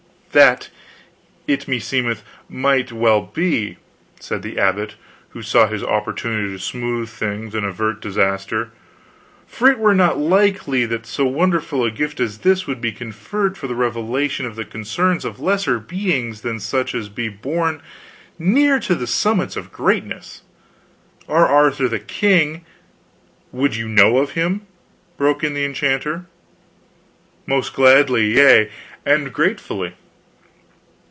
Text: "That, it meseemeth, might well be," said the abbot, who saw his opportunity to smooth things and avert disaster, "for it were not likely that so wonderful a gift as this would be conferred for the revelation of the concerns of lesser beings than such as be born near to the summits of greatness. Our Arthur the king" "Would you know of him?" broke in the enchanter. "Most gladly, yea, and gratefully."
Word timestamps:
"That, 0.33 0.69
it 1.45 1.67
meseemeth, 1.67 2.23
might 2.47 2.93
well 2.93 3.19
be," 3.21 3.75
said 4.21 4.43
the 4.43 4.57
abbot, 4.59 4.95
who 5.31 5.41
saw 5.41 5.67
his 5.67 5.83
opportunity 5.83 6.53
to 6.53 6.57
smooth 6.59 7.09
things 7.09 7.53
and 7.53 7.65
avert 7.65 7.99
disaster, 7.99 8.69
"for 9.45 9.69
it 9.69 9.77
were 9.77 9.93
not 9.93 10.17
likely 10.19 10.85
that 10.85 11.05
so 11.05 11.25
wonderful 11.25 11.83
a 11.83 11.91
gift 11.91 12.21
as 12.21 12.37
this 12.37 12.65
would 12.65 12.79
be 12.79 12.93
conferred 12.93 13.57
for 13.57 13.67
the 13.67 13.75
revelation 13.75 14.45
of 14.45 14.55
the 14.55 14.63
concerns 14.63 15.25
of 15.25 15.41
lesser 15.41 15.79
beings 15.79 16.39
than 16.43 16.61
such 16.61 16.95
as 16.95 17.09
be 17.09 17.27
born 17.27 17.81
near 18.39 18.79
to 18.79 18.95
the 18.95 19.07
summits 19.07 19.57
of 19.57 19.73
greatness. 19.73 20.43
Our 21.27 21.45
Arthur 21.45 21.89
the 21.89 21.99
king" 21.99 22.63
"Would 23.51 23.75
you 23.75 23.89
know 23.89 24.19
of 24.19 24.29
him?" 24.31 24.65
broke 25.17 25.43
in 25.43 25.55
the 25.55 25.65
enchanter. 25.65 26.27
"Most 27.45 27.73
gladly, 27.73 28.33
yea, 28.37 28.71
and 29.05 29.33
gratefully." 29.33 29.95